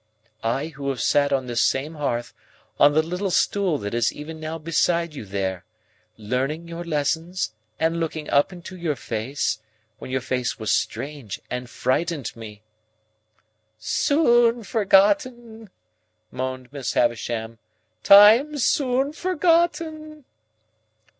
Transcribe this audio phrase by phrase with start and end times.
[0.41, 2.33] I who have sat on this same hearth
[2.79, 5.63] on the little stool that is even now beside you there,
[6.17, 9.59] learning your lessons and looking up into your face,
[9.99, 12.63] when your face was strange and frightened me!"
[13.77, 15.69] "Soon forgotten!"
[16.31, 17.59] moaned Miss Havisham.
[18.01, 20.25] "Times soon forgotten!"